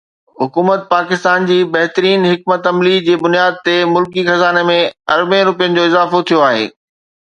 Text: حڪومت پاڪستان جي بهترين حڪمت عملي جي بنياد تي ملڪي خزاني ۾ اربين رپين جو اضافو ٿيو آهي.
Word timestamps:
حڪومت 0.43 0.87
پاڪستان 0.93 1.45
جي 1.51 1.57
بهترين 1.75 2.25
حڪمت 2.31 2.71
عملي 2.71 2.95
جي 3.11 3.19
بنياد 3.27 3.63
تي 3.71 3.77
ملڪي 3.93 4.27
خزاني 4.33 4.67
۾ 4.75 4.83
اربين 5.19 5.49
رپين 5.55 5.81
جو 5.81 5.89
اضافو 5.93 6.27
ٿيو 6.33 6.47
آهي. 6.53 6.71